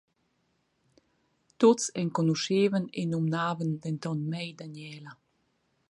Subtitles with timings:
[1.59, 5.13] Tuts enconuschevan e numnavan denton mei Daniela.